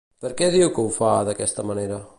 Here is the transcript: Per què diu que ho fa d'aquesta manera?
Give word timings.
Per 0.23 0.29
què 0.39 0.47
diu 0.55 0.71
que 0.77 0.87
ho 0.87 0.93
fa 0.97 1.11
d'aquesta 1.29 1.71
manera? 1.73 2.07